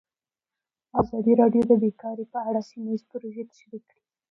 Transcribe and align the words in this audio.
ازادي 1.01 1.33
راډیو 1.41 1.63
د 1.67 1.71
بیکاري 1.83 2.25
په 2.33 2.39
اړه 2.49 2.61
سیمه 2.69 2.89
ییزې 2.91 3.05
پروژې 3.11 3.43
تشریح 3.51 3.83
کړې. 3.89 4.01